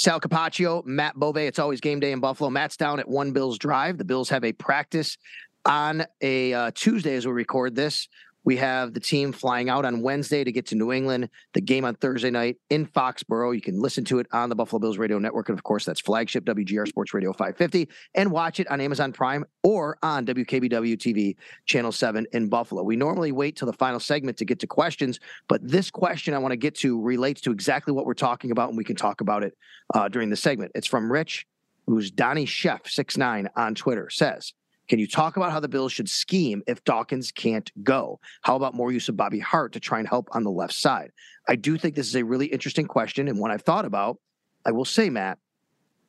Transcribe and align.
Sal 0.00 0.18
Capaccio, 0.18 0.82
Matt 0.86 1.14
Bove. 1.14 1.36
It's 1.36 1.58
always 1.58 1.78
game 1.78 2.00
day 2.00 2.12
in 2.12 2.20
Buffalo. 2.20 2.48
Matt's 2.48 2.78
down 2.78 3.00
at 3.00 3.06
One 3.06 3.32
Bills 3.32 3.58
Drive. 3.58 3.98
The 3.98 4.04
Bills 4.06 4.30
have 4.30 4.44
a 4.44 4.52
practice 4.54 5.18
on 5.66 6.06
a 6.22 6.54
uh, 6.54 6.70
Tuesday 6.74 7.16
as 7.16 7.26
we 7.26 7.34
record 7.34 7.74
this. 7.74 8.08
We 8.44 8.56
have 8.56 8.94
the 8.94 9.00
team 9.00 9.32
flying 9.32 9.68
out 9.68 9.84
on 9.84 10.00
Wednesday 10.00 10.44
to 10.44 10.52
get 10.52 10.66
to 10.66 10.74
New 10.74 10.92
England. 10.92 11.28
The 11.52 11.60
game 11.60 11.84
on 11.84 11.94
Thursday 11.94 12.30
night 12.30 12.56
in 12.70 12.86
Foxborough. 12.86 13.54
You 13.54 13.60
can 13.60 13.80
listen 13.80 14.04
to 14.06 14.18
it 14.18 14.26
on 14.32 14.48
the 14.48 14.54
Buffalo 14.54 14.80
Bills 14.80 14.98
Radio 14.98 15.18
Network. 15.18 15.48
And 15.48 15.58
of 15.58 15.62
course, 15.62 15.84
that's 15.84 16.00
flagship 16.00 16.44
WGR 16.44 16.88
Sports 16.88 17.12
Radio 17.12 17.32
550 17.32 17.88
and 18.14 18.30
watch 18.30 18.60
it 18.60 18.70
on 18.70 18.80
Amazon 18.80 19.12
Prime 19.12 19.44
or 19.62 19.98
on 20.02 20.24
WKBW 20.24 20.96
TV 20.96 21.36
Channel 21.66 21.92
7 21.92 22.26
in 22.32 22.48
Buffalo. 22.48 22.82
We 22.82 22.96
normally 22.96 23.32
wait 23.32 23.56
till 23.56 23.66
the 23.66 23.74
final 23.74 24.00
segment 24.00 24.38
to 24.38 24.44
get 24.44 24.58
to 24.60 24.66
questions, 24.66 25.20
but 25.48 25.66
this 25.66 25.90
question 25.90 26.34
I 26.34 26.38
want 26.38 26.52
to 26.52 26.56
get 26.56 26.74
to 26.76 27.00
relates 27.00 27.40
to 27.42 27.50
exactly 27.50 27.92
what 27.92 28.06
we're 28.06 28.14
talking 28.14 28.50
about, 28.50 28.70
and 28.70 28.78
we 28.78 28.84
can 28.84 28.96
talk 28.96 29.20
about 29.20 29.42
it 29.42 29.56
uh, 29.94 30.08
during 30.08 30.30
the 30.30 30.36
segment. 30.36 30.72
It's 30.74 30.86
from 30.86 31.10
Rich, 31.10 31.46
who's 31.86 32.10
Donnie 32.10 32.46
Chef 32.46 32.86
69 32.86 33.48
on 33.56 33.74
Twitter, 33.74 34.08
says, 34.10 34.54
can 34.90 34.98
you 34.98 35.06
talk 35.06 35.36
about 35.36 35.52
how 35.52 35.60
the 35.60 35.68
Bills 35.68 35.92
should 35.92 36.08
scheme 36.08 36.64
if 36.66 36.82
Dawkins 36.82 37.30
can't 37.30 37.70
go? 37.84 38.18
How 38.42 38.56
about 38.56 38.74
more 38.74 38.90
use 38.90 39.08
of 39.08 39.16
Bobby 39.16 39.38
Hart 39.38 39.72
to 39.74 39.80
try 39.80 40.00
and 40.00 40.08
help 40.08 40.28
on 40.32 40.42
the 40.42 40.50
left 40.50 40.74
side? 40.74 41.12
I 41.48 41.54
do 41.54 41.78
think 41.78 41.94
this 41.94 42.08
is 42.08 42.16
a 42.16 42.24
really 42.24 42.46
interesting 42.46 42.86
question 42.86 43.28
and 43.28 43.38
one 43.38 43.52
I've 43.52 43.62
thought 43.62 43.84
about. 43.84 44.18
I 44.66 44.72
will 44.72 44.84
say, 44.84 45.08
Matt, 45.08 45.38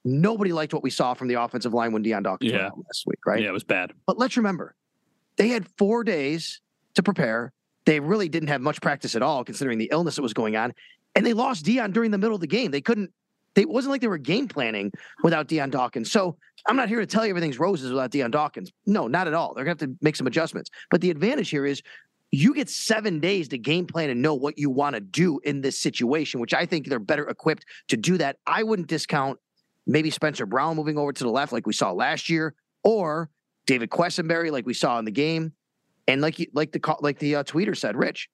nobody 0.03 0.51
liked 0.51 0.73
what 0.73 0.81
we 0.81 0.89
saw 0.89 1.13
from 1.13 1.27
the 1.27 1.35
offensive 1.35 1.75
line 1.75 1.93
when 1.93 2.01
Dion 2.01 2.23
Dawkins 2.23 2.53
yeah. 2.53 2.71
last 2.75 3.03
week, 3.05 3.19
right? 3.23 3.43
Yeah, 3.43 3.49
it 3.49 3.53
was 3.53 3.63
bad. 3.63 3.93
But 4.07 4.17
let's 4.17 4.35
remember, 4.35 4.73
they 5.35 5.49
had 5.49 5.67
four 5.77 6.03
days 6.03 6.59
to 6.95 7.03
prepare. 7.03 7.53
They 7.85 7.99
really 7.99 8.29
didn't 8.29 8.49
have 8.49 8.61
much 8.61 8.81
practice 8.81 9.15
at 9.15 9.21
all, 9.21 9.43
considering 9.43 9.77
the 9.77 9.89
illness 9.91 10.15
that 10.15 10.23
was 10.23 10.33
going 10.33 10.55
on. 10.55 10.73
And 11.15 11.23
they 11.23 11.33
lost 11.33 11.65
Dion 11.65 11.91
during 11.91 12.09
the 12.09 12.17
middle 12.17 12.33
of 12.33 12.41
the 12.41 12.47
game. 12.47 12.71
They 12.71 12.81
couldn't 12.81 13.11
they, 13.55 13.63
it 13.63 13.69
wasn't 13.69 13.91
like 13.91 14.01
they 14.01 14.07
were 14.07 14.17
game 14.17 14.47
planning 14.47 14.91
without 15.23 15.47
Dion 15.47 15.69
Dawkins. 15.69 16.11
So 16.11 16.37
I'm 16.67 16.75
not 16.75 16.89
here 16.89 16.99
to 16.99 17.05
tell 17.05 17.25
you 17.25 17.31
everything's 17.31 17.59
roses 17.59 17.91
without 17.91 18.11
Dion 18.11 18.31
Dawkins. 18.31 18.71
No, 18.85 19.07
not 19.07 19.27
at 19.27 19.33
all. 19.33 19.53
They're 19.53 19.65
going 19.65 19.77
to 19.77 19.85
have 19.85 19.91
to 19.91 19.97
make 20.01 20.15
some 20.15 20.27
adjustments. 20.27 20.69
But 20.89 21.01
the 21.01 21.09
advantage 21.09 21.49
here 21.49 21.65
is 21.65 21.81
you 22.31 22.53
get 22.53 22.69
seven 22.69 23.19
days 23.19 23.49
to 23.49 23.57
game 23.57 23.85
plan 23.85 24.09
and 24.09 24.21
know 24.21 24.33
what 24.33 24.57
you 24.57 24.69
want 24.69 24.95
to 24.95 25.01
do 25.01 25.39
in 25.43 25.61
this 25.61 25.79
situation, 25.79 26.39
which 26.39 26.53
I 26.53 26.65
think 26.65 26.87
they're 26.87 26.99
better 26.99 27.27
equipped 27.27 27.65
to 27.89 27.97
do 27.97 28.17
that. 28.19 28.37
I 28.47 28.63
wouldn't 28.63 28.87
discount 28.87 29.37
maybe 29.85 30.09
Spencer 30.09 30.45
Brown 30.45 30.77
moving 30.77 30.97
over 30.97 31.11
to 31.11 31.23
the 31.23 31.29
left 31.29 31.51
like 31.51 31.67
we 31.67 31.73
saw 31.73 31.91
last 31.91 32.29
year, 32.29 32.55
or 32.83 33.29
David 33.65 33.89
Quessenberry 33.89 34.51
like 34.51 34.65
we 34.65 34.73
saw 34.73 34.97
in 34.97 35.05
the 35.05 35.11
game, 35.11 35.51
and 36.07 36.21
like 36.21 36.39
you, 36.39 36.47
like 36.53 36.71
the 36.71 36.95
like 37.01 37.19
the 37.19 37.37
uh, 37.37 37.43
tweeter 37.43 37.77
said, 37.77 37.97
Rich, 37.97 38.29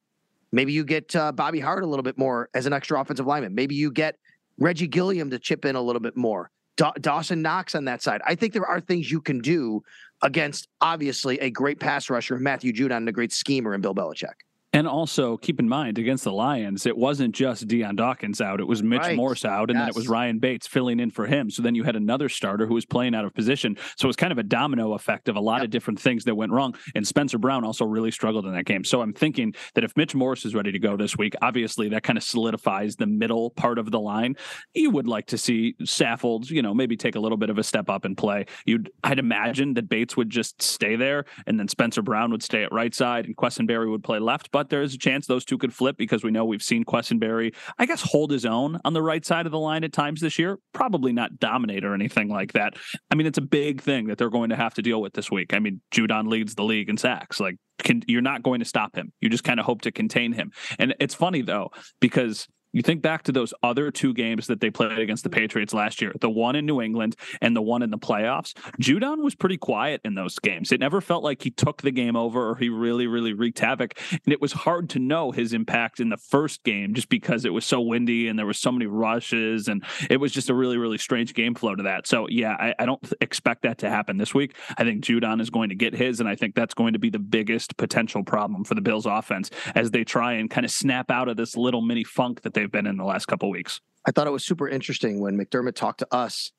maybe 0.52 0.74
you 0.74 0.84
get 0.84 1.16
uh, 1.16 1.32
Bobby 1.32 1.60
Hart 1.60 1.84
a 1.84 1.88
little 1.88 2.04
bit 2.04 2.18
more 2.18 2.50
as 2.54 2.66
an 2.66 2.74
extra 2.74 3.02
offensive 3.02 3.26
lineman. 3.26 3.56
Maybe 3.56 3.76
you 3.76 3.92
get 3.92 4.18
Reggie 4.58 4.88
Gilliam 4.88 5.30
to 5.30 5.40
chip 5.40 5.66
in 5.66 5.76
a 5.76 5.82
little 5.82 6.00
bit 6.00 6.18
more. 6.18 6.50
Da- 6.78 6.94
Dawson 7.00 7.42
Knox 7.42 7.76
on 7.76 7.86
that 7.86 8.02
side. 8.02 8.22
I 8.26 8.36
think 8.36 8.54
there 8.54 8.66
are 8.66 8.80
things 8.80 9.12
you 9.12 9.22
can 9.22 9.40
do 9.40 9.82
against 10.22 10.68
obviously 10.82 11.40
a 11.40 11.50
great 11.50 11.80
pass 11.80 12.10
rusher, 12.10 12.38
Matthew 12.38 12.74
Judon, 12.74 12.98
and 12.98 13.10
a 13.10 13.12
great 13.12 13.32
schemer 13.32 13.74
in 13.74 13.82
Bill 13.82 13.96
Belichick. 13.96 14.34
And 14.78 14.88
also 14.88 15.38
keep 15.38 15.60
in 15.60 15.68
mind 15.68 15.98
against 15.98 16.24
the 16.24 16.32
Lions, 16.32 16.86
it 16.86 16.96
wasn't 16.96 17.34
just 17.34 17.68
Dion 17.68 17.96
Dawkins 17.96 18.40
out; 18.42 18.60
it 18.60 18.68
was 18.68 18.84
Mitch 18.84 19.00
Right. 19.00 19.16
Morse 19.16 19.44
out, 19.44 19.72
and 19.72 19.80
then 19.80 19.88
it 19.90 19.96
was 19.96 20.08
Ryan 20.08 20.38
Bates 20.38 20.68
filling 20.68 21.00
in 21.00 21.10
for 21.10 21.26
him. 21.26 21.50
So 21.50 21.64
then 21.64 21.74
you 21.74 21.82
had 21.84 21.96
another 21.96 22.30
starter 22.30 22.68
who 22.68 22.76
was 22.76 22.86
playing 22.86 23.16
out 23.16 23.26
of 23.26 23.34
position. 23.34 23.76
So 23.96 24.06
it 24.06 24.10
was 24.10 24.16
kind 24.16 24.32
of 24.32 24.38
a 24.38 24.44
domino 24.44 24.94
effect 24.94 25.30
of 25.30 25.36
a 25.36 25.40
lot 25.40 25.58
Yep. 25.58 25.64
of 25.64 25.70
different 25.72 26.00
things 26.00 26.26
that 26.26 26.36
went 26.36 26.52
wrong. 26.52 26.76
And 26.94 27.08
Spencer 27.08 27.40
Brown 27.40 27.64
also 27.64 27.86
really 27.86 28.12
struggled 28.12 28.46
in 28.46 28.54
that 28.54 28.66
game. 28.66 28.84
So 28.84 29.02
I'm 29.02 29.14
thinking 29.14 29.56
that 29.74 29.84
if 29.84 29.98
Mitch 29.98 30.14
Morse 30.14 30.46
is 30.46 30.54
ready 30.54 30.72
to 30.72 30.78
go 30.78 30.96
this 30.96 31.18
week, 31.18 31.34
obviously 31.42 31.90
that 31.90 32.04
kind 32.04 32.18
of 32.18 32.24
solidifies 32.24 32.98
the 32.98 33.08
middle 33.08 33.50
part 33.50 33.80
of 33.80 33.90
the 33.90 34.00
line. 34.00 34.36
You 34.76 34.92
would 34.92 35.08
like 35.08 35.26
to 35.28 35.40
see 35.40 35.74
Saffold, 35.82 36.52
you 36.52 36.62
know, 36.62 36.76
maybe 36.76 36.96
take 36.96 37.16
a 37.16 37.20
little 37.20 37.38
bit 37.40 37.50
of 37.50 37.58
a 37.58 37.64
step 37.64 37.90
up 37.90 38.06
and 38.06 38.16
play. 38.16 38.46
You'd, 38.68 38.92
I'd 39.04 39.18
imagine 39.18 39.74
that 39.74 39.90
Bates 39.90 40.16
would 40.16 40.30
just 40.30 40.62
stay 40.62 40.96
there, 40.96 41.26
and 41.48 41.60
then 41.60 41.68
Spencer 41.68 42.04
Brown 42.04 42.30
would 42.30 42.44
stay 42.44 42.62
at 42.64 42.72
right 42.72 42.94
side, 42.94 43.26
and 43.26 43.36
Quessenberry 43.36 43.90
would 43.90 44.04
play 44.04 44.20
left. 44.20 44.52
But 44.52 44.67
there's 44.70 44.94
a 44.94 44.98
chance 44.98 45.28
those 45.28 45.46
two 45.46 45.58
could 45.58 45.74
flip 45.74 45.98
because 45.98 46.24
we 46.24 46.32
know 46.32 46.46
we've 46.46 46.62
seen 46.62 46.84
Quessenberry, 46.84 47.54
I 47.78 47.86
guess, 47.86 48.02
hold 48.02 48.32
his 48.32 48.46
own 48.46 48.80
on 48.86 48.94
the 48.94 49.02
right 49.02 49.26
side 49.26 49.46
of 49.46 49.52
the 49.52 49.60
line 49.60 49.84
at 49.84 49.94
times 49.94 50.22
this 50.22 50.40
year. 50.40 50.60
Probably 50.74 51.14
not 51.14 51.40
dominate 51.40 51.84
or 51.84 51.94
anything 51.94 52.30
like 52.30 52.54
that. 52.54 52.76
I 53.12 53.16
mean, 53.16 53.28
it's 53.28 53.38
a 53.38 53.42
big 53.42 53.82
thing 53.82 54.08
that 54.08 54.18
they're 54.18 54.30
going 54.30 54.50
to 54.50 54.56
have 54.56 54.74
to 54.76 54.82
deal 54.82 55.02
with 55.02 55.14
this 55.14 55.32
week. 55.32 55.54
I 55.54 55.60
mean, 55.60 55.82
Judon 55.92 56.28
leads 56.28 56.56
the 56.56 56.64
league 56.64 56.90
in 56.90 56.98
sacks. 56.98 57.40
Like, 57.40 57.58
can, 57.80 58.02
you're 58.08 58.22
not 58.22 58.44
going 58.44 58.60
to 58.60 58.66
stop 58.66 58.96
him. 58.96 59.12
You 59.22 59.30
just 59.30 59.44
kind 59.44 59.60
of 59.60 59.66
hope 59.66 59.82
to 59.82 59.92
contain 59.92 60.34
him. 60.34 60.52
And 60.80 60.96
it's 61.00 61.16
funny 61.16 61.42
though 61.42 61.70
because 62.00 62.48
you 62.78 62.84
think 62.84 63.02
back 63.02 63.24
to 63.24 63.32
those 63.32 63.56
other 63.64 63.90
two 63.90 64.14
games 64.14 64.46
that 64.46 64.62
they 64.62 64.70
played 64.70 65.00
against 65.00 65.24
the 65.24 65.32
Patriots 65.32 65.74
last 65.74 66.00
year, 66.00 66.14
the 66.22 66.30
one 66.30 66.56
in 66.56 66.68
New 66.68 66.80
England 66.80 67.16
and 67.42 67.56
the 67.56 67.62
one 67.62 67.82
in 67.82 67.90
the 67.90 67.98
playoffs. 67.98 68.54
Judon 68.80 69.24
was 69.24 69.34
pretty 69.34 69.58
quiet 69.58 70.00
in 70.06 70.14
those 70.14 70.38
games. 70.38 70.72
It 70.72 70.80
never 70.80 71.02
felt 71.02 71.24
like 71.24 71.42
he 71.42 71.50
took 71.50 71.82
the 71.82 71.90
game 71.90 72.16
over 72.16 72.52
or 72.52 72.56
he 72.56 72.70
really, 72.70 73.08
really 73.08 73.34
wreaked 73.34 73.58
havoc. 73.58 74.00
And 74.12 74.32
it 74.32 74.40
was 74.40 74.52
hard 74.52 74.92
to 74.92 75.00
know 75.00 75.32
his 75.32 75.54
impact 75.54 76.00
in 76.00 76.10
the 76.10 76.18
first 76.18 76.64
game 76.64 76.94
just 76.94 77.10
because 77.10 77.46
it 77.46 77.50
was 77.54 77.66
so 77.66 77.82
windy 77.82 78.28
and 78.28 78.38
there 78.38 78.46
were 78.46 78.54
so 78.54 78.72
many 78.72 78.86
rushes 78.86 79.68
and 79.68 79.84
it 80.08 80.18
was 80.18 80.32
just 80.32 80.52
a 80.52 80.54
really, 80.54 80.78
really 80.78 81.00
strange 81.00 81.34
game 81.34 81.56
flow 81.56 81.74
to 81.74 81.82
that. 81.82 82.06
So 82.06 82.28
yeah, 82.30 82.54
I, 82.60 82.76
I 82.78 82.86
don't 82.86 83.02
expect 83.22 83.64
that 83.64 83.80
to 83.80 83.90
happen 83.90 84.18
this 84.18 84.36
week. 84.36 84.56
I 84.78 84.84
think 84.84 85.04
Judon 85.04 85.42
is 85.42 85.50
going 85.50 85.70
to 85.70 85.76
get 85.76 85.96
his, 85.96 86.20
and 86.20 86.30
I 86.30 86.36
think 86.36 86.54
that's 86.54 86.76
going 86.76 86.94
to 86.94 87.00
be 87.00 87.10
the 87.10 87.18
biggest 87.18 87.76
potential 87.78 88.24
problem 88.24 88.64
for 88.64 88.76
the 88.76 88.82
Bills 88.82 89.08
offense 89.08 89.50
as 89.74 89.90
they 89.90 90.04
try 90.04 90.34
and 90.34 90.48
kind 90.48 90.64
of 90.64 90.70
snap 90.70 91.10
out 91.10 91.28
of 91.28 91.38
this 91.38 91.58
little 91.58 91.82
mini 91.82 92.04
funk 92.04 92.44
that 92.44 92.54
they've 92.54 92.67
been 92.72 92.88
in 92.88 92.98
the 92.98 93.04
last 93.04 93.28
couple 93.28 93.50
weeks. 93.50 93.82
I 94.06 94.12
thought 94.12 94.28
it 94.28 94.32
was 94.32 94.46
super 94.46 94.68
interesting 94.68 95.20
when 95.20 95.38
McDermott 95.38 95.76
talked 95.76 96.00
to 96.00 96.08
us 96.14 96.52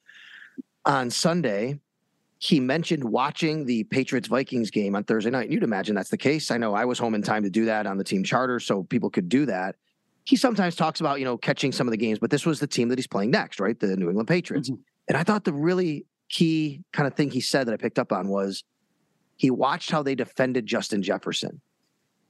on 0.85 1.11
Sunday. 1.11 1.81
He 2.39 2.61
mentioned 2.61 3.03
watching 3.03 3.65
the 3.65 3.85
Patriots 3.85 4.29
Vikings 4.29 4.71
game 4.71 4.95
on 4.95 5.05
Thursday 5.05 5.31
night. 5.31 5.51
You'd 5.51 5.63
imagine 5.63 5.97
that's 5.97 6.11
the 6.11 6.17
case. 6.17 6.51
I 6.51 6.59
know 6.59 6.75
I 6.75 6.85
was 6.85 6.99
home 6.99 7.15
in 7.15 7.23
time 7.23 7.43
to 7.43 7.51
do 7.51 7.65
that 7.65 7.87
on 7.87 7.99
the 7.99 8.05
team 8.05 8.23
charter, 8.23 8.61
so 8.61 8.85
people 8.85 9.11
could 9.11 9.29
do 9.29 9.47
that. 9.47 9.77
He 10.25 10.37
sometimes 10.37 10.77
talks 10.77 11.01
about, 11.01 11.19
you 11.19 11.25
know, 11.25 11.39
catching 11.39 11.73
some 11.73 11.89
of 11.89 11.91
the 11.91 11.97
games, 11.97 12.19
but 12.19 12.31
this 12.31 12.45
was 12.45 12.61
the 12.61 12.67
team 12.67 12.89
that 12.91 12.99
he's 12.99 13.07
playing 13.07 13.31
next, 13.31 13.61
right? 13.61 13.79
The 13.79 13.97
New 13.97 14.09
England 14.09 14.29
Patriots. 14.29 14.71
Mm-hmm. 14.71 14.81
And 15.09 15.17
I 15.17 15.25
thought 15.25 15.45
the 15.45 15.55
really 15.55 16.05
key 16.29 16.85
kind 16.93 17.07
of 17.07 17.15
thing 17.15 17.31
he 17.31 17.41
said 17.41 17.67
that 17.67 17.73
I 17.73 17.79
picked 17.79 17.99
up 17.99 18.13
on 18.13 18.29
was 18.29 18.63
he 19.37 19.51
watched 19.51 19.91
how 19.91 20.03
they 20.03 20.15
defended 20.15 20.67
Justin 20.67 21.03
Jefferson. 21.03 21.61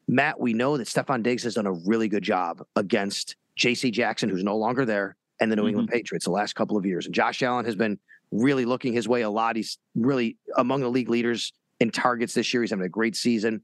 Matt, 0.07 0.41
we 0.41 0.55
know 0.55 0.79
that 0.79 0.87
Stefon 0.87 1.23
Diggs 1.23 1.43
has 1.43 1.55
done 1.55 1.67
a 1.67 1.73
really 1.73 2.09
good 2.09 2.23
job 2.23 2.65
against 2.77 3.37
JC 3.59 3.93
Jackson, 3.93 4.29
who's 4.29 4.45
no 4.45 4.57
longer 4.57 4.85
there, 4.85 5.17
and 5.41 5.51
the 5.51 5.57
New 5.57 5.67
England 5.67 5.89
mm-hmm. 5.89 5.97
Patriots 5.97 6.25
the 6.25 6.31
last 6.31 6.55
couple 6.55 6.77
of 6.77 6.87
years. 6.87 7.07
And 7.07 7.15
Josh 7.15 7.43
Allen 7.43 7.65
has 7.65 7.77
been 7.77 7.99
really 8.31 8.65
looking 8.65 8.93
his 8.93 9.09
way 9.09 9.23
a 9.23 9.31
lot. 9.31 9.57
He's 9.57 9.79
really 9.95 10.37
among 10.57 10.81
the 10.81 10.89
league 10.89 11.09
leaders 11.09 11.53
in 11.81 11.91
targets 11.91 12.35
this 12.35 12.53
year. 12.53 12.63
He's 12.63 12.71
having 12.71 12.87
a 12.87 12.91
great 12.91 13.17
season. 13.17 13.63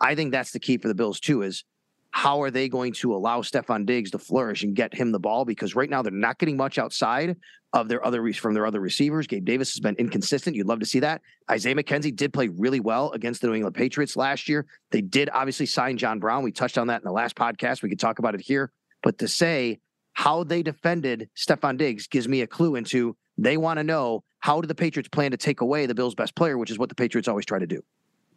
I 0.00 0.14
think 0.14 0.32
that's 0.32 0.52
the 0.52 0.60
key 0.60 0.78
for 0.78 0.88
the 0.88 0.94
Bills 0.94 1.20
too. 1.20 1.42
Is 1.42 1.64
how 2.12 2.42
are 2.42 2.50
they 2.50 2.68
going 2.68 2.92
to 2.92 3.14
allow 3.14 3.40
Stefon 3.40 3.86
Diggs 3.86 4.10
to 4.10 4.18
flourish 4.18 4.62
and 4.62 4.74
get 4.74 4.92
him 4.92 5.12
the 5.12 5.20
ball? 5.20 5.44
Because 5.44 5.74
right 5.76 5.88
now 5.88 6.02
they're 6.02 6.12
not 6.12 6.38
getting 6.38 6.56
much 6.56 6.78
outside 6.78 7.36
of 7.72 7.88
their 7.88 8.04
other 8.04 8.32
from 8.32 8.54
their 8.54 8.66
other 8.66 8.80
receivers. 8.80 9.28
Gabe 9.28 9.44
Davis 9.44 9.72
has 9.72 9.80
been 9.80 9.94
inconsistent. 9.96 10.56
You'd 10.56 10.66
love 10.66 10.80
to 10.80 10.86
see 10.86 11.00
that. 11.00 11.22
Isaiah 11.48 11.76
McKenzie 11.76 12.14
did 12.14 12.32
play 12.32 12.48
really 12.48 12.80
well 12.80 13.12
against 13.12 13.40
the 13.40 13.46
New 13.46 13.54
England 13.54 13.76
Patriots 13.76 14.16
last 14.16 14.48
year. 14.48 14.66
They 14.90 15.02
did 15.02 15.30
obviously 15.32 15.66
sign 15.66 15.96
John 15.98 16.18
Brown. 16.18 16.42
We 16.42 16.50
touched 16.50 16.78
on 16.78 16.88
that 16.88 17.00
in 17.00 17.04
the 17.04 17.12
last 17.12 17.36
podcast. 17.36 17.82
We 17.82 17.88
could 17.88 18.00
talk 18.00 18.18
about 18.18 18.34
it 18.34 18.40
here. 18.40 18.72
But 19.02 19.18
to 19.18 19.28
say 19.28 19.80
how 20.14 20.44
they 20.44 20.62
defended 20.62 21.28
Stefon 21.36 21.78
Diggs 21.78 22.06
gives 22.06 22.28
me 22.28 22.42
a 22.42 22.46
clue 22.46 22.76
into 22.76 23.16
they 23.38 23.56
want 23.56 23.78
to 23.78 23.84
know 23.84 24.22
how 24.40 24.60
do 24.60 24.66
the 24.66 24.74
Patriots 24.74 25.08
plan 25.08 25.30
to 25.30 25.36
take 25.36 25.60
away 25.60 25.86
the 25.86 25.94
Bills' 25.94 26.14
best 26.14 26.34
player, 26.34 26.58
which 26.58 26.70
is 26.70 26.78
what 26.78 26.88
the 26.88 26.94
Patriots 26.94 27.28
always 27.28 27.46
try 27.46 27.58
to 27.58 27.66
do. 27.66 27.80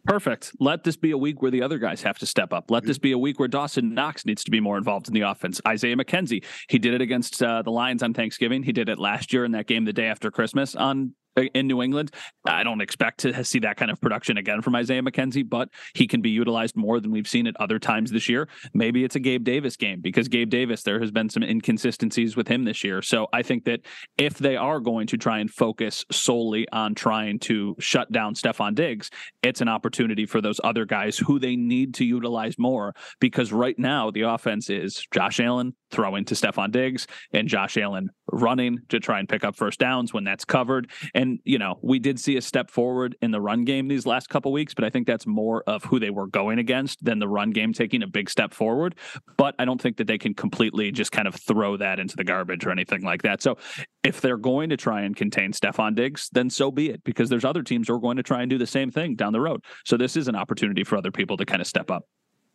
Perfect. 0.06 0.52
Let 0.60 0.84
this 0.84 0.96
be 0.96 1.12
a 1.12 1.18
week 1.18 1.40
where 1.40 1.50
the 1.50 1.62
other 1.62 1.78
guys 1.78 2.02
have 2.02 2.18
to 2.18 2.26
step 2.26 2.52
up. 2.52 2.70
Let 2.70 2.84
this 2.84 2.98
be 2.98 3.12
a 3.12 3.18
week 3.18 3.38
where 3.38 3.48
Dawson 3.48 3.94
Knox 3.94 4.26
needs 4.26 4.44
to 4.44 4.50
be 4.50 4.60
more 4.60 4.76
involved 4.76 5.08
in 5.08 5.14
the 5.14 5.22
offense. 5.22 5.62
Isaiah 5.66 5.96
McKenzie, 5.96 6.44
he 6.68 6.78
did 6.78 6.92
it 6.92 7.00
against 7.00 7.42
uh, 7.42 7.62
the 7.62 7.70
Lions 7.70 8.02
on 8.02 8.12
Thanksgiving. 8.12 8.62
He 8.62 8.72
did 8.72 8.90
it 8.90 8.98
last 8.98 9.32
year 9.32 9.46
in 9.46 9.52
that 9.52 9.66
game 9.66 9.86
the 9.86 9.94
day 9.94 10.06
after 10.06 10.30
Christmas 10.30 10.74
on 10.74 11.14
Uh, 11.36 11.42
in 11.54 11.66
New 11.66 11.82
England. 11.82 12.12
I 12.44 12.62
don't 12.62 12.80
expect 12.80 13.20
to 13.20 13.44
see 13.44 13.58
that 13.60 13.76
kind 13.76 13.90
of 13.90 14.00
production 14.00 14.36
again 14.36 14.62
from 14.62 14.76
Isaiah 14.76 15.02
McKenzie, 15.02 15.48
but 15.48 15.68
he 15.94 16.06
can 16.06 16.20
be 16.20 16.30
utilized 16.30 16.76
more 16.76 17.00
than 17.00 17.10
we've 17.10 17.26
seen 17.26 17.46
at 17.48 17.56
other 17.58 17.78
times 17.80 18.12
this 18.12 18.28
year. 18.28 18.48
Maybe 18.72 19.02
it's 19.02 19.16
a 19.16 19.20
Gabe 19.20 19.42
Davis 19.42 19.76
game 19.76 20.00
because 20.00 20.28
Gabe 20.28 20.48
Davis, 20.48 20.82
there 20.82 21.00
has 21.00 21.10
been 21.10 21.28
some 21.28 21.42
inconsistencies 21.42 22.36
with 22.36 22.46
him 22.46 22.64
this 22.64 22.84
year. 22.84 23.02
So 23.02 23.26
I 23.32 23.42
think 23.42 23.64
that 23.64 23.80
if 24.16 24.38
they 24.38 24.56
are 24.56 24.78
going 24.78 25.08
to 25.08 25.16
try 25.16 25.38
and 25.38 25.50
focus 25.50 26.04
solely 26.12 26.68
on 26.70 26.94
trying 26.94 27.40
to 27.40 27.74
shut 27.80 28.12
down 28.12 28.34
Stefon 28.34 28.74
Diggs, 28.74 29.10
it's 29.42 29.60
an 29.60 29.68
opportunity 29.68 30.26
for 30.26 30.40
those 30.40 30.60
other 30.62 30.84
guys 30.84 31.18
who 31.18 31.40
they 31.40 31.56
need 31.56 31.94
to 31.94 32.04
utilize 32.04 32.58
more 32.58 32.94
because 33.20 33.52
right 33.52 33.78
now 33.78 34.10
the 34.10 34.22
offense 34.22 34.70
is 34.70 35.04
Josh 35.12 35.40
Allen 35.40 35.74
throwing 35.90 36.24
to 36.26 36.34
Stefon 36.34 36.70
Diggs 36.70 37.06
and 37.32 37.48
Josh 37.48 37.76
Allen 37.76 38.10
running 38.32 38.78
to 38.88 38.98
try 39.00 39.18
and 39.18 39.28
pick 39.28 39.44
up 39.44 39.56
first 39.56 39.78
downs 39.78 40.12
when 40.12 40.24
that's 40.24 40.44
covered. 40.44 40.90
And, 41.24 41.40
you 41.44 41.56
know, 41.58 41.78
we 41.80 41.98
did 41.98 42.20
see 42.20 42.36
a 42.36 42.42
step 42.42 42.70
forward 42.70 43.16
in 43.22 43.30
the 43.30 43.40
run 43.40 43.64
game 43.64 43.88
these 43.88 44.04
last 44.04 44.28
couple 44.28 44.52
weeks, 44.52 44.74
but 44.74 44.84
I 44.84 44.90
think 44.90 45.06
that's 45.06 45.26
more 45.26 45.62
of 45.66 45.82
who 45.82 45.98
they 45.98 46.10
were 46.10 46.26
going 46.26 46.58
against 46.58 47.02
than 47.02 47.18
the 47.18 47.26
run 47.26 47.48
game 47.48 47.72
taking 47.72 48.02
a 48.02 48.06
big 48.06 48.28
step 48.28 48.52
forward. 48.52 48.94
But 49.38 49.54
I 49.58 49.64
don't 49.64 49.80
think 49.80 49.96
that 49.96 50.06
they 50.06 50.18
can 50.18 50.34
completely 50.34 50.92
just 50.92 51.12
kind 51.12 51.26
of 51.26 51.34
throw 51.34 51.78
that 51.78 51.98
into 51.98 52.14
the 52.14 52.24
garbage 52.24 52.66
or 52.66 52.70
anything 52.70 53.00
like 53.00 53.22
that. 53.22 53.40
So 53.40 53.56
if 54.02 54.20
they're 54.20 54.36
going 54.36 54.68
to 54.68 54.76
try 54.76 55.00
and 55.00 55.16
contain 55.16 55.52
Stefon 55.52 55.94
Diggs, 55.94 56.28
then 56.30 56.50
so 56.50 56.70
be 56.70 56.90
it, 56.90 57.02
because 57.04 57.30
there's 57.30 57.46
other 57.46 57.62
teams 57.62 57.88
who 57.88 57.94
are 57.94 58.00
going 58.00 58.18
to 58.18 58.22
try 58.22 58.42
and 58.42 58.50
do 58.50 58.58
the 58.58 58.66
same 58.66 58.90
thing 58.90 59.14
down 59.14 59.32
the 59.32 59.40
road. 59.40 59.64
So 59.86 59.96
this 59.96 60.18
is 60.18 60.28
an 60.28 60.36
opportunity 60.36 60.84
for 60.84 60.98
other 60.98 61.10
people 61.10 61.38
to 61.38 61.46
kind 61.46 61.62
of 61.62 61.66
step 61.66 61.90
up. 61.90 62.04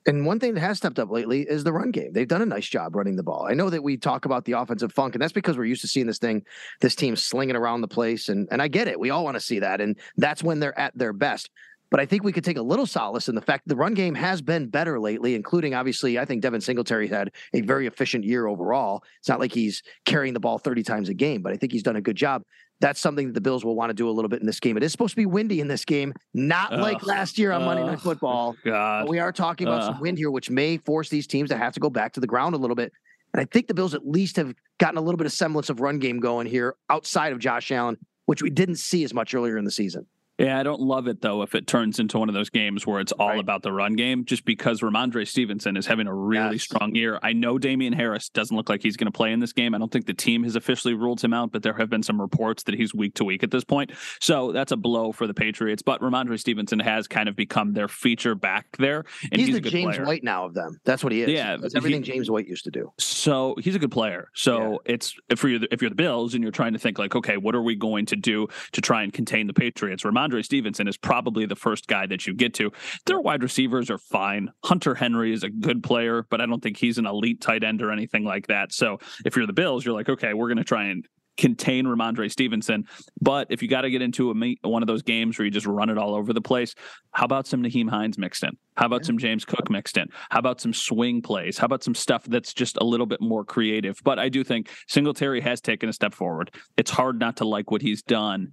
And 0.05 0.25
one 0.25 0.39
thing 0.39 0.53
that 0.53 0.61
has 0.61 0.77
stepped 0.77 0.97
up 0.97 1.11
lately 1.11 1.41
is 1.41 1.63
the 1.63 1.73
run 1.73 1.91
game. 1.91 2.13
They've 2.13 2.27
done 2.27 2.41
a 2.41 2.45
nice 2.45 2.67
job 2.67 2.95
running 2.95 3.15
the 3.15 3.23
ball. 3.23 3.47
I 3.49 3.53
know 3.53 3.69
that 3.69 3.83
we 3.83 3.97
talk 3.97 4.25
about 4.25 4.45
the 4.45 4.53
offensive 4.53 4.93
funk, 4.93 5.15
and 5.15 5.21
that's 5.21 5.33
because 5.33 5.57
we're 5.57 5.65
used 5.65 5.81
to 5.81 5.87
seeing 5.87 6.07
this 6.07 6.19
thing, 6.19 6.43
this 6.79 6.95
team 6.95 7.15
slinging 7.15 7.55
around 7.55 7.81
the 7.81 7.87
place. 7.87 8.29
And 8.29 8.47
and 8.51 8.61
I 8.61 8.67
get 8.67 8.87
it. 8.87 8.99
We 8.99 9.09
all 9.09 9.23
want 9.23 9.35
to 9.35 9.41
see 9.41 9.59
that. 9.59 9.81
And 9.81 9.97
that's 10.17 10.43
when 10.43 10.59
they're 10.59 10.77
at 10.79 10.97
their 10.97 11.13
best. 11.13 11.49
But 11.91 11.99
I 11.99 12.05
think 12.05 12.23
we 12.23 12.31
could 12.31 12.43
take 12.43 12.57
a 12.57 12.61
little 12.61 12.85
solace 12.85 13.29
in 13.29 13.35
the 13.35 13.41
fact 13.41 13.67
the 13.67 13.75
run 13.75 13.95
game 13.95 14.13
has 14.13 14.41
been 14.41 14.67
better 14.67 14.99
lately, 14.99 15.33
including 15.33 15.73
obviously, 15.73 16.19
I 16.19 16.25
think 16.25 16.41
Devin 16.41 16.61
Singletary 16.61 17.07
had 17.07 17.31
a 17.53 17.61
very 17.61 17.87
efficient 17.87 18.23
year 18.23 18.45
overall. 18.45 19.03
It's 19.17 19.29
not 19.29 19.39
like 19.39 19.51
he's 19.51 19.81
carrying 20.05 20.35
the 20.35 20.39
ball 20.39 20.59
30 20.59 20.83
times 20.83 21.09
a 21.09 21.15
game, 21.15 21.41
but 21.41 21.51
I 21.51 21.57
think 21.57 21.71
he's 21.71 21.83
done 21.83 21.95
a 21.95 22.01
good 22.01 22.15
job 22.15 22.43
that's 22.81 22.99
something 22.99 23.27
that 23.27 23.33
the 23.33 23.41
Bills 23.41 23.65
will 23.65 23.75
want 23.75 23.89
to 23.89 23.93
do 23.93 24.09
a 24.09 24.11
little 24.11 24.29
bit 24.29 24.39
in 24.39 24.45
this 24.45 24.59
game. 24.59 24.77
It 24.77 24.83
is 24.83 24.91
supposed 24.91 25.11
to 25.11 25.17
be 25.17 25.25
windy 25.25 25.59
in 25.59 25.67
this 25.67 25.83
game, 25.83 26.13
not 26.33 26.71
like 26.71 27.05
last 27.05 27.37
year 27.37 27.51
on 27.51 27.63
Monday 27.63 27.83
Night 27.83 27.99
Football. 27.99 28.55
God. 28.65 29.09
we 29.09 29.19
are 29.19 29.31
talking 29.31 29.67
about 29.67 29.83
some 29.83 29.99
wind 29.99 30.17
here, 30.17 30.31
which 30.31 30.49
may 30.49 30.77
force 30.77 31.09
these 31.09 31.27
teams 31.27 31.49
to 31.49 31.57
have 31.57 31.73
to 31.73 31.79
go 31.79 31.89
back 31.89 32.13
to 32.13 32.19
the 32.19 32.27
ground 32.27 32.55
a 32.55 32.57
little 32.57 32.75
bit. 32.75 32.93
And 33.33 33.41
I 33.41 33.45
think 33.45 33.67
the 33.67 33.73
Bills 33.73 33.93
at 33.93 34.07
least 34.07 34.37
have 34.37 34.53
gotten 34.79 34.97
a 34.97 35.01
little 35.01 35.17
bit 35.17 35.27
of 35.27 35.33
semblance 35.33 35.69
of 35.69 35.81
run 35.81 35.99
game 35.99 36.19
going 36.19 36.47
here 36.47 36.75
outside 36.89 37.33
of 37.33 37.39
Josh 37.39 37.71
Allen, 37.71 37.97
which 38.25 38.41
we 38.41 38.49
didn't 38.49 38.77
see 38.77 39.03
as 39.03 39.13
much 39.13 39.35
earlier 39.35 39.57
in 39.57 39.65
the 39.65 39.71
season. 39.71 40.05
Yeah, 40.39 40.57
I 40.57 40.63
don't 40.63 40.81
love 40.81 41.07
it 41.07 41.21
though 41.21 41.41
if 41.41 41.53
it 41.53 41.67
turns 41.67 41.99
into 41.99 42.17
one 42.17 42.29
of 42.29 42.35
those 42.35 42.49
games 42.49 42.87
where 42.87 42.99
it's 42.99 43.11
all 43.11 43.29
right. 43.29 43.39
about 43.39 43.61
the 43.61 43.71
run 43.71 43.93
game, 43.93 44.25
just 44.25 44.45
because 44.45 44.81
Rhamondre 44.81 45.27
Stevenson 45.27 45.75
is 45.75 45.85
having 45.85 46.07
a 46.07 46.13
really 46.13 46.53
yes. 46.53 46.63
strong 46.63 46.95
year. 46.95 47.19
I 47.21 47.33
know 47.33 47.57
Damien 47.57 47.93
Harris 47.93 48.29
doesn't 48.29 48.55
look 48.55 48.69
like 48.69 48.81
he's 48.81 48.97
going 48.97 49.11
to 49.11 49.15
play 49.15 49.31
in 49.31 49.39
this 49.39 49.53
game. 49.53 49.75
I 49.75 49.77
don't 49.77 49.91
think 49.91 50.05
the 50.05 50.13
team 50.13 50.43
has 50.43 50.55
officially 50.55 50.93
ruled 50.93 51.21
him 51.21 51.33
out, 51.33 51.51
but 51.51 51.61
there 51.61 51.73
have 51.73 51.89
been 51.89 52.03
some 52.03 52.21
reports 52.21 52.63
that 52.63 52.75
he's 52.75 52.93
week 52.93 53.15
to 53.15 53.25
week 53.25 53.43
at 53.43 53.51
this 53.51 53.63
point. 53.63 53.91
So 54.21 54.51
that's 54.51 54.71
a 54.71 54.77
blow 54.77 55.11
for 55.11 55.27
the 55.27 55.33
Patriots. 55.33 55.81
But 55.81 56.01
Rhamondre 56.01 56.39
Stevenson 56.39 56.79
has 56.79 57.07
kind 57.07 57.27
of 57.27 57.35
become 57.35 57.73
their 57.73 57.87
feature 57.87 58.35
back 58.35 58.77
there. 58.77 59.03
And 59.31 59.39
he's, 59.39 59.47
he's 59.47 59.55
the 59.61 59.69
James 59.69 59.95
player. 59.97 60.05
White 60.07 60.23
now 60.23 60.45
of 60.45 60.53
them. 60.53 60.79
That's 60.85 61.03
what 61.03 61.11
he 61.11 61.21
is. 61.21 61.29
Yeah, 61.29 61.57
that's 61.57 61.75
everything 61.75 62.03
he, 62.03 62.11
James 62.11 62.31
White 62.31 62.47
used 62.47 62.63
to 62.63 62.71
do. 62.71 62.91
So 62.97 63.55
he's 63.59 63.75
a 63.75 63.79
good 63.79 63.91
player. 63.91 64.29
So 64.33 64.79
yeah. 64.85 64.93
it's 64.93 65.15
if 65.29 65.43
you're 65.43 65.59
if 65.71 65.81
you're 65.81 65.89
the 65.89 65.95
Bills 65.95 66.33
and 66.33 66.43
you're 66.43 66.51
trying 66.51 66.73
to 66.73 66.79
think 66.79 66.97
like, 66.97 67.15
okay, 67.15 67.37
what 67.37 67.55
are 67.55 67.61
we 67.61 67.75
going 67.75 68.05
to 68.07 68.15
do 68.15 68.47
to 68.71 68.81
try 68.81 69.03
and 69.03 69.11
contain 69.11 69.47
the 69.47 69.53
Patriots? 69.53 70.05
Rhamondre 70.29 70.45
Stevenson 70.45 70.87
is 70.87 70.97
probably 70.97 71.45
the 71.45 71.55
first 71.55 71.87
guy 71.87 72.05
that 72.07 72.27
you 72.27 72.33
get 72.33 72.53
to. 72.55 72.71
Their 73.05 73.19
wide 73.19 73.43
receivers 73.43 73.89
are 73.89 73.97
fine. 73.97 74.49
Hunter 74.63 74.95
Henry 74.95 75.33
is 75.33 75.43
a 75.43 75.49
good 75.49 75.83
player, 75.83 76.25
but 76.29 76.41
I 76.41 76.45
don't 76.45 76.61
think 76.61 76.77
he's 76.77 76.97
an 76.97 77.05
elite 77.05 77.41
tight 77.41 77.63
end 77.63 77.81
or 77.81 77.91
anything 77.91 78.23
like 78.23 78.47
that. 78.47 78.73
So 78.73 78.99
if 79.25 79.35
you're 79.35 79.47
the 79.47 79.53
Bills, 79.53 79.85
you're 79.85 79.95
like, 79.95 80.09
okay, 80.09 80.33
we're 80.33 80.47
going 80.47 80.57
to 80.57 80.63
try 80.63 80.85
and 80.85 81.05
contain 81.37 81.85
Rhamondre 81.85 82.29
Stevenson. 82.29 82.85
But 83.21 83.47
if 83.49 83.61
you 83.61 83.69
got 83.69 83.81
to 83.81 83.89
get 83.89 84.01
into 84.01 84.29
a 84.29 84.67
one 84.67 84.83
of 84.83 84.87
those 84.87 85.03
games 85.03 85.39
where 85.39 85.45
you 85.45 85.51
just 85.51 85.65
run 85.65 85.89
it 85.89 85.97
all 85.97 86.13
over 86.13 86.33
the 86.33 86.41
place, 86.41 86.75
how 87.11 87.23
about 87.23 87.47
some 87.47 87.63
Nyheim 87.63 87.89
Hines 87.89 88.17
mixed 88.17 88.43
in? 88.43 88.51
How 88.75 88.87
about 88.87 89.03
yeah. 89.03 89.07
some 89.07 89.17
James 89.17 89.45
Cook 89.45 89.69
mixed 89.69 89.97
in? 89.97 90.07
How 90.31 90.39
about 90.39 90.59
some 90.59 90.73
swing 90.73 91.21
plays? 91.21 91.57
How 91.57 91.65
about 91.65 91.81
some 91.83 91.95
stuff 91.95 92.25
that's 92.25 92.53
just 92.53 92.77
a 92.81 92.83
little 92.83 93.05
bit 93.05 93.21
more 93.21 93.45
creative? 93.45 93.99
But 94.03 94.19
I 94.19 94.27
do 94.27 94.43
think 94.43 94.69
Singletary 94.89 95.39
has 95.39 95.61
taken 95.61 95.87
a 95.87 95.93
step 95.93 96.13
forward. 96.13 96.51
It's 96.75 96.91
hard 96.91 97.19
not 97.19 97.37
to 97.37 97.45
like 97.45 97.71
what 97.71 97.81
he's 97.81 98.01
done, 98.01 98.51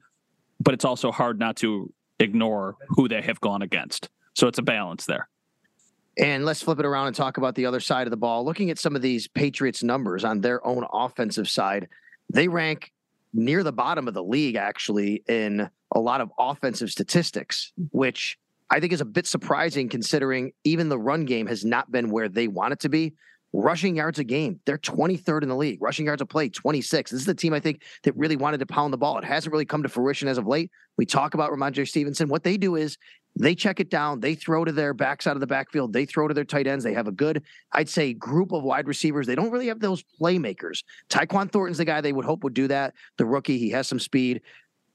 but 0.60 0.74
it's 0.74 0.84
also 0.84 1.12
hard 1.12 1.38
not 1.38 1.56
to 1.56 1.92
ignore 2.18 2.76
who 2.88 3.08
they 3.08 3.22
have 3.22 3.40
gone 3.40 3.62
against. 3.62 4.08
So 4.34 4.48
it's 4.48 4.58
a 4.58 4.62
balance 4.62 5.06
there. 5.06 5.28
And 6.18 6.44
let's 6.44 6.62
flip 6.62 6.78
it 6.78 6.86
around 6.86 7.08
and 7.08 7.16
talk 7.16 7.36
about 7.36 7.54
the 7.54 7.66
other 7.66 7.80
side 7.80 8.06
of 8.06 8.10
the 8.10 8.16
ball. 8.16 8.44
Looking 8.44 8.70
at 8.70 8.78
some 8.78 8.96
of 8.96 9.02
these 9.02 9.28
Patriots 9.28 9.82
numbers 9.82 10.24
on 10.24 10.40
their 10.40 10.66
own 10.66 10.86
offensive 10.92 11.48
side, 11.48 11.88
they 12.32 12.48
rank 12.48 12.92
near 13.34 13.62
the 13.62 13.72
bottom 13.72 14.08
of 14.08 14.14
the 14.14 14.24
league, 14.24 14.56
actually, 14.56 15.22
in 15.28 15.68
a 15.94 16.00
lot 16.00 16.22
of 16.22 16.32
offensive 16.38 16.90
statistics, 16.90 17.72
which 17.92 18.38
I 18.70 18.80
think 18.80 18.92
is 18.92 19.02
a 19.02 19.06
bit 19.06 19.26
surprising 19.26 19.88
considering 19.88 20.52
even 20.64 20.88
the 20.88 20.98
run 20.98 21.26
game 21.26 21.46
has 21.48 21.64
not 21.64 21.92
been 21.92 22.10
where 22.10 22.28
they 22.28 22.48
want 22.48 22.72
it 22.72 22.80
to 22.80 22.88
be. 22.88 23.12
Rushing 23.58 23.96
yards 23.96 24.18
a 24.18 24.24
game, 24.24 24.60
they're 24.66 24.76
23rd 24.76 25.42
in 25.42 25.48
the 25.48 25.56
league. 25.56 25.80
Rushing 25.80 26.04
yards 26.04 26.20
a 26.20 26.26
play, 26.26 26.50
26. 26.50 27.10
This 27.10 27.20
is 27.20 27.26
the 27.26 27.34
team 27.34 27.54
I 27.54 27.60
think 27.60 27.84
that 28.02 28.14
really 28.14 28.36
wanted 28.36 28.60
to 28.60 28.66
pound 28.66 28.92
the 28.92 28.98
ball. 28.98 29.16
It 29.16 29.24
hasn't 29.24 29.50
really 29.50 29.64
come 29.64 29.82
to 29.82 29.88
fruition 29.88 30.28
as 30.28 30.36
of 30.36 30.46
late. 30.46 30.70
We 30.98 31.06
talk 31.06 31.32
about 31.32 31.50
Rhamondre 31.50 31.88
Stevenson. 31.88 32.28
What 32.28 32.44
they 32.44 32.58
do 32.58 32.76
is 32.76 32.98
they 33.34 33.54
check 33.54 33.80
it 33.80 33.88
down, 33.88 34.20
they 34.20 34.34
throw 34.34 34.66
to 34.66 34.72
their 34.72 34.92
backs 34.92 35.26
out 35.26 35.36
of 35.36 35.40
the 35.40 35.46
backfield, 35.46 35.94
they 35.94 36.04
throw 36.04 36.28
to 36.28 36.34
their 36.34 36.44
tight 36.44 36.66
ends. 36.66 36.84
They 36.84 36.92
have 36.92 37.08
a 37.08 37.12
good, 37.12 37.44
I'd 37.72 37.88
say, 37.88 38.12
group 38.12 38.52
of 38.52 38.62
wide 38.62 38.86
receivers. 38.86 39.26
They 39.26 39.34
don't 39.34 39.50
really 39.50 39.68
have 39.68 39.80
those 39.80 40.04
playmakers. 40.20 40.84
Tyquan 41.08 41.50
Thornton's 41.50 41.78
the 41.78 41.86
guy 41.86 42.02
they 42.02 42.12
would 42.12 42.26
hope 42.26 42.44
would 42.44 42.52
do 42.52 42.68
that. 42.68 42.92
The 43.16 43.24
rookie, 43.24 43.56
he 43.56 43.70
has 43.70 43.88
some 43.88 43.98
speed. 43.98 44.42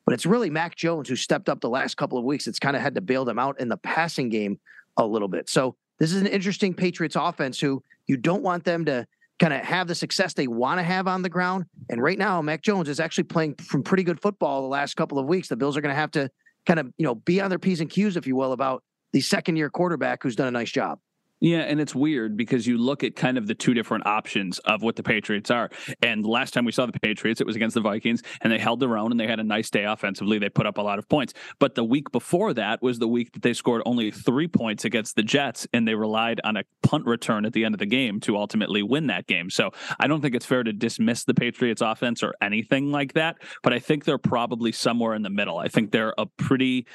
But 0.06 0.14
it's 0.14 0.28
really 0.28 0.52
Mac 0.52 0.76
Jones 0.76 1.10
who 1.10 1.16
stepped 1.16 1.50
up 1.50 1.62
the 1.62 1.70
last 1.70 1.98
couple 1.98 2.20
of 2.20 2.26
weeks. 2.26 2.46
It's 2.46 2.60
kind 2.60 2.76
of 2.76 2.84
had 2.84 2.94
to 2.94 3.02
bail 3.02 3.26
them 3.26 3.40
out 3.40 3.60
in 3.60 3.70
the 3.70 3.78
passing 3.78 4.30
game 4.30 4.60
a 4.98 5.06
little 5.06 5.28
bit. 5.28 5.50
So 5.50 5.76
this 5.98 6.14
is 6.14 6.22
an 6.22 6.28
interesting 6.28 6.74
Patriots 6.76 7.16
offense 7.16 7.60
who 7.60 7.84
you 8.12 8.18
don't 8.18 8.44
want 8.44 8.66
them 8.66 8.84
to 8.84 9.08
kind 9.40 9.54
of 9.54 9.62
have 9.62 9.88
the 9.88 9.96
success 9.96 10.34
they 10.34 10.48
want 10.48 10.80
to 10.80 10.84
have 10.84 11.08
on 11.08 11.22
the 11.22 11.30
ground. 11.30 11.64
And 11.90 12.04
right 12.04 12.18
now, 12.18 12.42
Mac 12.42 12.62
Jones 12.62 12.90
is 12.90 13.00
actually 13.00 13.24
playing 13.24 13.56
from 13.56 13.84
pretty 13.84 14.04
good 14.04 14.22
football 14.22 14.62
the 14.62 14.68
last 14.68 14.96
couple 14.96 15.18
of 15.18 15.28
weeks. 15.28 15.48
The 15.48 15.56
Bills 15.56 15.78
are 15.78 15.82
going 15.82 15.96
to 15.96 16.00
have 16.00 16.12
to 16.12 16.30
kind 16.66 16.78
of, 16.78 16.88
you 16.98 17.06
know, 17.06 17.16
be 17.16 17.40
on 17.40 17.50
their 17.50 17.58
P's 17.58 17.80
and 17.80 17.90
Q's, 17.90 18.18
if 18.18 18.28
you 18.28 18.36
will, 18.36 18.52
about 18.52 18.84
the 19.14 19.22
second 19.22 19.56
year 19.56 19.70
quarterback 19.70 20.22
who's 20.22 20.36
done 20.36 20.48
a 20.48 20.52
nice 20.52 20.72
job. 20.72 21.00
Yeah, 21.44 21.62
and 21.62 21.82
it's 21.82 21.96
weird 21.96 22.38
because 22.38 22.68
you 22.68 22.78
look 22.78 23.04
at 23.04 23.16
kind 23.16 23.36
of 23.36 23.48
the 23.48 23.56
two 23.56 23.74
different 23.74 24.06
options 24.06 24.60
of 24.60 24.84
what 24.84 24.96
the 24.96 25.02
Patriots 25.02 25.50
are. 25.50 25.72
And 26.04 26.24
last 26.24 26.54
time 26.54 26.66
we 26.66 26.72
saw 26.72 26.86
the 26.86 27.00
Patriots, 27.00 27.42
it 27.42 27.48
was 27.48 27.56
against 27.56 27.74
the 27.74 27.82
Vikings, 27.82 28.22
and 28.42 28.54
they 28.54 28.60
held 28.60 28.80
their 28.80 28.96
own 28.96 29.10
and 29.10 29.20
they 29.20 29.26
had 29.26 29.40
a 29.40 29.44
nice 29.44 29.72
day 29.72 29.84
offensively. 29.84 30.38
They 30.38 30.50
put 30.50 30.68
up 30.68 30.78
a 30.78 30.84
lot 30.84 31.00
of 31.00 31.10
points. 31.10 31.34
But 31.58 31.74
the 31.74 31.84
week 31.84 32.12
before 32.12 32.54
that 32.54 32.84
was 32.84 33.00
the 33.00 33.08
week 33.08 33.34
that 33.34 33.42
they 33.42 33.54
scored 33.54 33.82
only 33.88 34.12
three 34.12 34.48
points 34.48 34.86
against 34.86 35.16
the 35.16 35.24
Jets, 35.24 35.68
and 35.74 35.88
they 35.88 35.96
relied 35.96 36.40
on 36.44 36.58
a 36.58 36.64
punt 36.84 37.08
return 37.08 37.44
at 37.46 37.54
the 37.54 37.66
end 37.66 37.74
of 37.74 37.80
the 37.80 37.88
game 37.88 38.20
to 38.20 38.38
ultimately 38.38 38.84
win 38.84 39.08
that 39.08 39.26
game. 39.26 39.50
So 39.50 39.72
I 40.00 40.06
don't 40.06 40.22
think 40.22 40.36
it's 40.36 40.46
fair 40.46 40.62
to 40.62 40.72
dismiss 40.72 41.24
the 41.24 41.34
Patriots 41.34 41.82
offense 41.82 42.22
or 42.22 42.36
anything 42.40 42.92
like 42.92 43.14
that. 43.14 43.38
But 43.64 43.74
I 43.74 43.80
think 43.80 44.06
they're 44.06 44.20
probably 44.20 44.72
somewhere 44.72 45.16
in 45.16 45.24
the 45.24 45.32
middle. 45.32 45.58
I 45.58 45.70
think 45.70 45.90
they're 45.90 46.14
a 46.20 46.28
pretty 46.28 46.86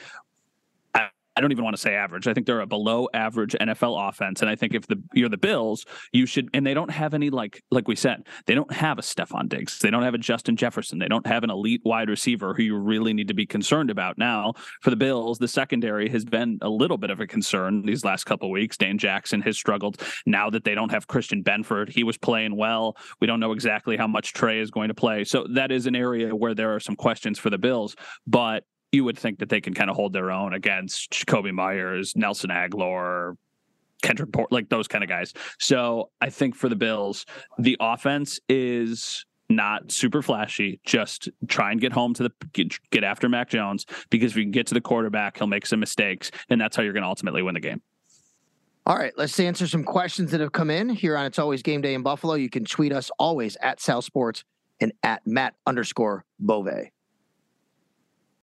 I 1.37 1.41
don't 1.41 1.53
even 1.53 1.65
want 1.65 1.77
to 1.77 1.81
say 1.81 1.95
average. 1.95 2.27
I 2.27 2.35
think 2.35 2.47
they're 2.47 2.61
a 2.61 2.67
below 2.67 3.09
average 3.13 3.55
NFL 3.61 4.09
offense. 4.09 4.41
And 4.41 4.51
I 4.51 4.57
think 4.57 4.75
if 4.75 4.87
the 4.87 5.03
you're 5.13 5.29
the 5.29 5.37
Bills, 5.37 5.85
you 6.13 6.25
should 6.25 6.49
and 6.55 6.67
they 6.67 6.75
don't 6.75 6.91
have 6.91 7.13
any 7.13 7.29
like 7.29 7.63
like 7.71 7.87
we 7.87 7.95
said, 7.95 8.27
they 8.47 8.55
don't 8.55 8.73
have 8.73 8.99
a 8.99 9.03
Stefon 9.03 9.49
Diggs. 9.49 9.79
They 9.79 9.91
don't 9.91 10.03
have 10.03 10.15
a 10.15 10.19
Justin 10.19 10.57
Jefferson. 10.57 10.99
They 10.99 11.09
don't 11.09 11.27
have 11.27 11.45
an 11.45 11.51
elite 11.51 11.83
wide 11.85 12.09
receiver 12.09 12.55
who 12.55 12.63
you 12.63 12.79
really 12.79 13.13
need 13.13 13.29
to 13.29 13.35
be 13.35 13.47
concerned 13.47 13.91
about. 13.91 14.17
Now, 14.17 14.55
for 14.81 14.91
the 14.91 14.97
Bills, 14.97 15.39
the 15.39 15.49
secondary 15.49 16.09
has 16.09 16.25
been 16.25 16.59
a 16.63 16.71
little 16.71 16.97
bit 16.97 17.11
of 17.11 17.21
a 17.21 17.27
concern 17.27 17.85
these 17.85 18.05
last 18.05 18.25
couple 18.25 18.51
weeks. 18.51 18.77
Dane 18.77 18.99
Jackson 18.99 19.43
has 19.43 19.57
struggled. 19.57 20.03
Now 20.25 20.49
that 20.51 20.65
they 20.65 20.75
don't 20.75 20.91
have 20.91 21.07
Christian 21.07 21.45
Benford, 21.45 21.91
he 21.91 22.03
was 22.03 22.17
playing 22.17 22.57
well. 22.57 22.97
We 23.21 23.27
don't 23.27 23.41
know 23.41 23.53
exactly 23.53 23.97
how 23.97 24.07
much 24.07 24.33
Trey 24.33 24.61
is 24.61 24.71
going 24.71 24.89
to 24.89 24.95
play. 24.95 25.25
So 25.25 25.47
that 25.55 25.71
is 25.71 25.87
an 25.87 25.95
area 25.95 26.35
where 26.35 26.55
there 26.55 26.75
are 26.75 26.81
some 26.81 26.97
questions 26.97 27.39
for 27.39 27.51
the 27.51 27.59
Bills. 27.59 27.95
But 28.27 28.65
you 28.97 29.05
would 29.05 29.19
think 29.19 29.39
that 29.39 29.49
they 29.49 29.61
can 29.61 29.75
kind 29.75 29.91
of 29.91 29.97
hold 29.97 30.13
their 30.13 30.31
own 30.31 30.55
against 30.55 31.13
Jakobi 31.13 31.53
Myers, 31.53 32.15
Nelson 32.17 32.51
Agholor, 32.51 33.37
Kendrick 34.03 34.33
Port, 34.33 34.51
like 34.51 34.69
those 34.69 34.89
kind 34.89 35.05
of 35.05 35.09
guys. 35.09 35.33
So 35.59 36.11
I 36.21 36.31
think 36.31 36.55
for 36.55 36.69
the 36.69 36.77
Bills, 36.77 37.27
the 37.59 37.77
offense 37.79 38.41
is 38.49 39.25
not 39.49 39.93
super 39.93 40.23
flashy. 40.23 40.81
Just 40.85 41.29
try 41.47 41.71
and 41.71 41.81
get 41.81 41.93
home 41.93 42.15
to 42.15 42.25
the 42.25 42.33
get, 42.53 42.75
get 42.91 43.05
after 43.05 43.29
Mac 43.29 43.51
Jones 43.51 43.87
because 44.11 44.33
if 44.33 44.37
you 44.37 44.45
can 44.45 44.51
get 44.51 44.67
to 44.69 44.75
the 44.75 44.81
quarterback, 44.81 45.39
he'll 45.39 45.47
make 45.47 45.67
some 45.67 45.79
mistakes, 45.79 46.31
and 46.49 46.61
that's 46.61 46.77
how 46.77 46.83
you're 46.83 46.93
going 46.93 47.05
to 47.05 47.09
ultimately 47.09 47.43
win 47.43 47.55
the 47.55 47.61
game. 47.61 47.81
All 48.87 48.97
right, 48.97 49.13
let's 49.17 49.39
answer 49.41 49.67
some 49.67 49.85
questions 49.85 50.31
that 50.31 50.41
have 50.41 50.53
come 50.53 50.71
in 50.71 50.89
here 50.89 51.17
on 51.17 51.27
It's 51.27 51.41
Always 51.41 51.63
Game 51.63 51.81
Day 51.81 51.95
in 51.95 52.03
Buffalo. 52.03 52.35
You 52.35 52.49
can 52.49 52.65
tweet 52.65 52.93
us 52.93 53.11
always 53.19 53.57
at 53.61 53.81
Sal 53.81 54.01
Sports 54.01 54.45
and 54.81 54.93
at 55.03 55.27
Matt 55.27 55.55
underscore 55.67 56.25
Bove. 56.39 56.91